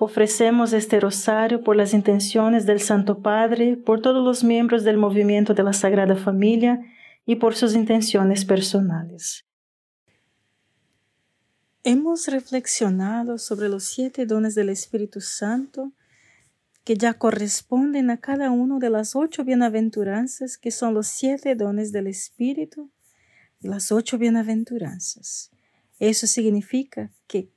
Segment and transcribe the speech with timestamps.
[0.00, 5.54] Ofrecemos este rosario por las intenciones del Santo Padre, por todos los miembros del movimiento
[5.54, 6.80] de la Sagrada Familia
[7.24, 9.44] y por sus intenciones personales.
[11.84, 15.92] Hemos reflexionado sobre los siete dones del Espíritu Santo
[16.82, 21.92] que ya corresponden a cada uno de las ocho bienaventuranzas que son los siete dones
[21.92, 22.90] del Espíritu
[23.60, 25.50] y las ocho bienaventuranzas.
[25.98, 27.50] Eso significa que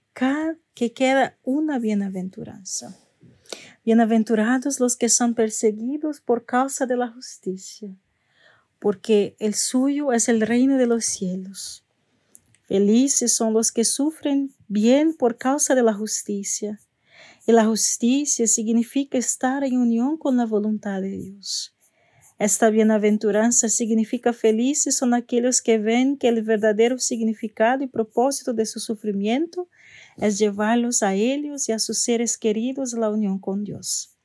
[0.73, 2.97] que queda una bienaventuranza.
[3.85, 7.95] Bienaventurados los que son perseguidos por causa de la justicia,
[8.79, 11.83] porque el suyo es el reino de los cielos.
[12.63, 16.79] Felices son los que sufren bien por causa de la justicia.
[17.45, 21.75] Y la justicia significa estar en unión con la voluntad de Dios.
[22.39, 28.65] Esta bienaventuranza significa felices son aquellos que ven que el verdadero significado y propósito de
[28.65, 29.69] su sufrimiento
[30.17, 34.15] es llevarlos a ellos y a sus seres queridos a la unión con Dios.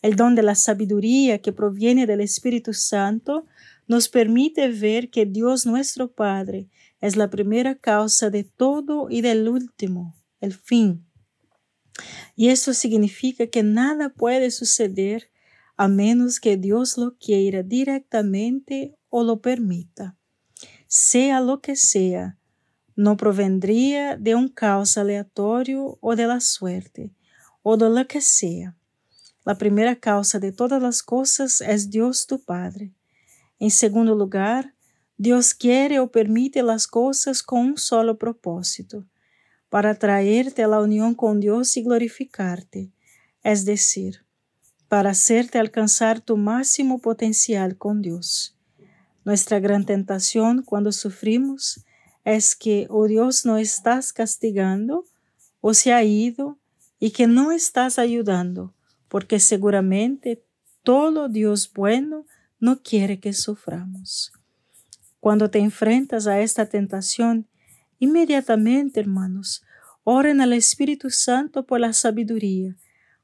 [0.00, 3.46] El don de la sabiduría que proviene del Espíritu Santo
[3.86, 6.68] nos permite ver que Dios nuestro Padre
[7.00, 11.06] es la primera causa de todo y del último, el fin.
[12.34, 15.30] Y eso significa que nada puede suceder
[15.76, 20.16] a menos que Dios lo quiera directamente o lo permita.
[20.86, 22.38] Sea lo que sea,
[22.96, 27.10] no provendría de un caos aleatorio o de la suerte,
[27.62, 28.76] o de lo que sea.
[29.44, 32.92] La primera causa de todas las cosas es Dios tu Padre.
[33.58, 34.74] En segundo lugar,
[35.16, 39.04] Dios quiere o permite las cosas con un solo propósito,
[39.68, 42.90] para traerte a la unión con Dios y glorificarte,
[43.42, 44.24] es decir,
[44.88, 48.56] para hacerte alcanzar tu máximo potencial con Dios.
[49.24, 51.84] Nuestra gran tentación cuando sufrimos
[52.24, 55.04] es que oh Dios no estás castigando
[55.60, 56.58] o se ha ido
[56.98, 58.74] y que no estás ayudando,
[59.08, 60.44] porque seguramente
[60.82, 62.26] todo Dios bueno
[62.60, 64.32] no quiere que suframos.
[65.20, 67.48] Cuando te enfrentas a esta tentación,
[67.98, 69.62] inmediatamente, hermanos,
[70.04, 72.76] oren al Espíritu Santo por la sabiduría,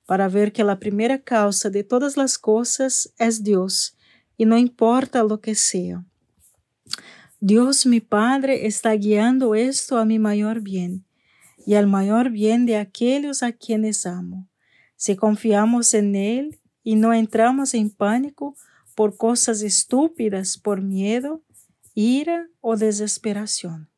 [0.06, 3.96] para ver que la primera causa de todas las cosas es Dios,
[4.36, 6.04] y no importa lo que sea.
[7.40, 11.04] Dios mi Padre está guiando esto a mi mayor bien
[11.64, 14.48] y al mayor bien de aquellos a quienes amo.
[14.96, 18.56] Si confiamos en Él y no entramos en pánico
[18.96, 21.40] por cosas estúpidas, por miedo,
[21.94, 23.88] ira o desesperación.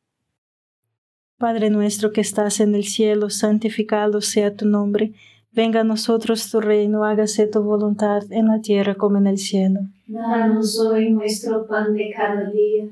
[1.39, 5.13] Padre nuestro que estás en el cielo, santificado sea tu nombre.
[5.51, 9.79] Venga a nosotros tu reino, hágase tu voluntad en la tierra como en el cielo.
[10.05, 12.91] Danos hoy nuestro pan de cada día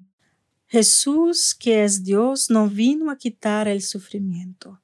[0.71, 4.81] Jesús, que es Dios, no vino a quitar el sufrimiento.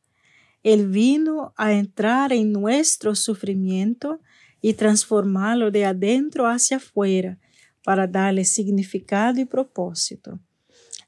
[0.62, 4.20] Él vino a entrar en nuestro sufrimiento
[4.62, 7.40] y transformarlo de adentro hacia afuera
[7.86, 10.42] para darle significado y propósito.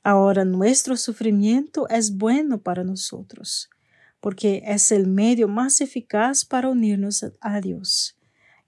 [0.01, 3.69] Ahora nuestro sufrimiento es bueno para nosotros
[4.21, 8.17] porque es el medio más eficaz para unirnos a Dios.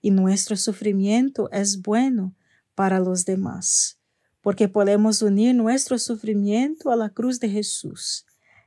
[0.02, 2.34] Y nuestro sufrimiento es bueno
[2.74, 3.98] para los demás,
[4.42, 8.26] porque podemos unir nuestro sufrimiento a la cruz de Jesús.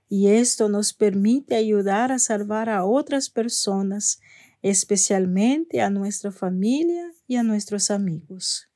[0.09, 4.19] Y esto nos permite ayudar a salvar a otras personas,
[4.61, 8.69] especialmente a nuestra familia y a nuestros amigos.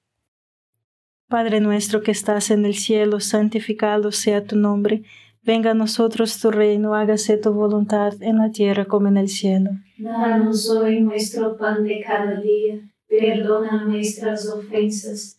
[1.28, 5.04] Padre nuestro que estás en el cielo, santificado sea tu nombre
[5.42, 9.72] Venga a nosotros tu reino, hágase tu voluntad en la tierra como en el cielo.
[9.98, 15.39] Danos hoy nuestro pan de cada día, perdona nuestras ofensas,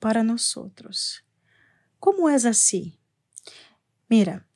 [0.00, 1.24] para nosotros.
[2.00, 2.98] ¿Cómo es así?
[4.08, 4.46] Mira,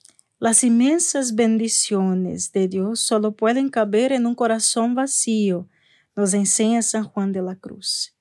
[0.40, 5.68] las inmensas bendiciones de Dios solo pueden caber en un corazón vacío,
[6.16, 8.16] nos enseña San Juan de la Cruz.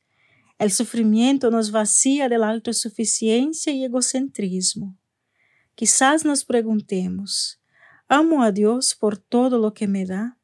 [0.59, 4.97] El sufrimiento nos vacía de la autosuficiencia y egocentrismo.
[5.75, 7.59] Quizás nos preguntemos,
[8.07, 10.37] ¿amo a Dios por todo lo que me da?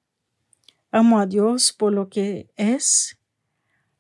[0.92, 3.19] ¿Amo a Dios por lo que es?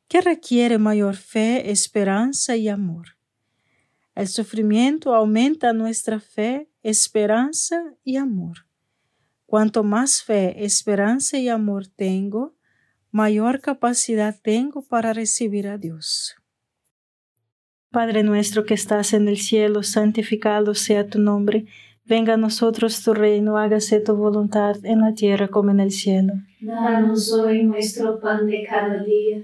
[0.09, 3.09] ¿Qué requiere mayor fe, esperanza y amor?
[4.15, 8.65] El sufrimiento aumenta nuestra fe, esperanza y amor.
[9.45, 12.55] Cuanto más fe, esperanza y amor tengo,
[13.11, 16.35] mayor capacidad tengo para recibir a Dios.
[17.91, 21.67] Padre nuestro que estás en el cielo, santificado sea tu nombre.
[22.03, 26.33] Venga a nosotros tu reino, hágase tu voluntad en la tierra como en el cielo.
[26.61, 29.43] Danos hoy nuestro pan de cada día,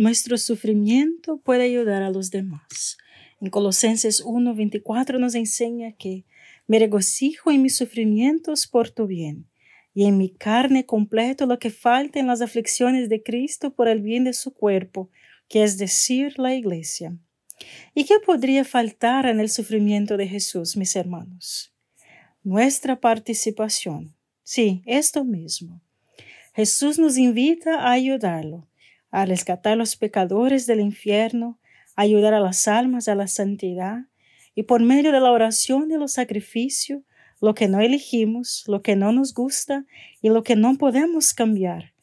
[0.00, 2.96] Nuestro sufrimiento puede ayudar a los demás.
[3.38, 6.24] En Colosenses 1:24 nos enseña que
[6.66, 9.50] me regocijo en mis sufrimientos por tu bien,
[9.92, 14.00] y en mi carne completo lo que falta en las aflicciones de Cristo por el
[14.00, 15.10] bien de su cuerpo,
[15.50, 17.18] que es decir, la iglesia.
[17.94, 21.74] ¿Y qué podría faltar en el sufrimiento de Jesús, mis hermanos?
[22.42, 24.14] Nuestra participación.
[24.44, 25.82] Sí, esto mismo.
[26.54, 28.69] Jesús nos invita a ayudarlo,
[29.10, 31.58] a rescatar a los pecadores del infierno,
[31.96, 34.06] ayudar a las almas a la santidad,
[34.54, 37.02] y por medio de la oración y los sacrificios,
[37.40, 39.86] lo que no elegimos, lo que no nos gusta
[40.20, 41.94] y lo que no podemos cambiar,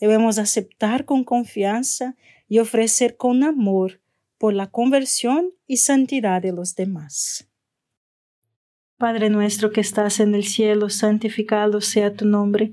[0.00, 2.16] debemos aceptar con confianza
[2.48, 4.00] y ofrecer con amor
[4.38, 7.48] por la conversión y santidad de los demás.
[8.96, 12.72] Padre nuestro que estás en el cielo, santificado sea tu nombre,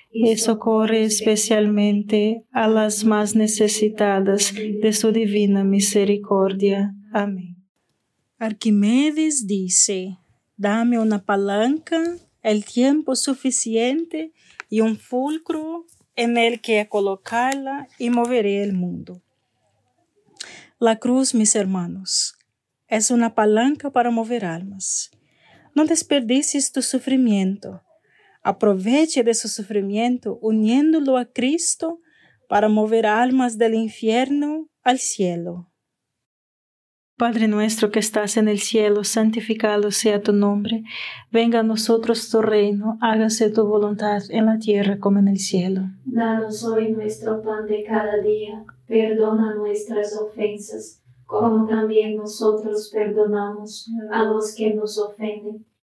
[0.11, 6.93] y socorre especialmente a las más necesitadas de su divina misericordia.
[7.13, 7.57] Amén.
[8.37, 10.17] Arquimedes dice,
[10.57, 14.33] dame una palanca, el tiempo suficiente
[14.69, 19.21] y un fulcro en el que colocarla y moveré el mundo.
[20.79, 22.35] La cruz, mis hermanos,
[22.87, 25.11] es una palanca para mover almas.
[25.75, 27.81] No desperdicies tu sufrimiento.
[28.43, 31.99] Aproveche de su sufrimiento uniéndolo a Cristo
[32.47, 35.71] para mover almas del infierno al cielo.
[37.21, 40.81] Padre nuestro que estás en el cielo, santificado sea tu nombre.
[41.31, 45.83] Venga a nosotros tu reino, hágase tu voluntad en la tierra como en el cielo.
[46.03, 54.23] Danos hoy nuestro pan de cada día, perdona nuestras ofensas, como también nosotros perdonamos a
[54.23, 55.63] los que nos ofenden,